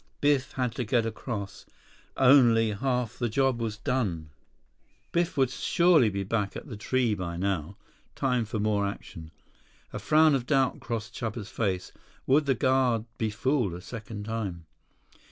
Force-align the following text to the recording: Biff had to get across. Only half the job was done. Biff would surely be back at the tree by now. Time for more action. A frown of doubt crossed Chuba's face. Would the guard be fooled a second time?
Biff 0.19 0.53
had 0.53 0.71
to 0.77 0.83
get 0.83 1.05
across. 1.05 1.67
Only 2.17 2.71
half 2.71 3.19
the 3.19 3.29
job 3.29 3.61
was 3.61 3.77
done. 3.77 4.31
Biff 5.11 5.37
would 5.37 5.51
surely 5.51 6.09
be 6.09 6.23
back 6.23 6.55
at 6.55 6.65
the 6.65 6.75
tree 6.75 7.13
by 7.13 7.37
now. 7.37 7.77
Time 8.15 8.45
for 8.45 8.57
more 8.59 8.87
action. 8.87 9.29
A 9.93 9.99
frown 9.99 10.33
of 10.33 10.47
doubt 10.47 10.79
crossed 10.79 11.13
Chuba's 11.13 11.49
face. 11.49 11.91
Would 12.25 12.47
the 12.47 12.55
guard 12.55 13.05
be 13.19 13.29
fooled 13.29 13.75
a 13.75 13.79
second 13.81 14.25
time? 14.25 14.65